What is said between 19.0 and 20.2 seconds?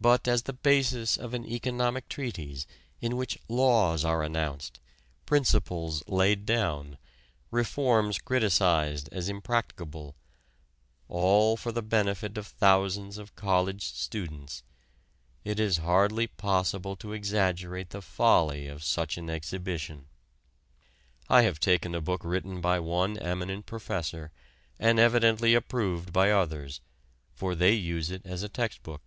an exhibition.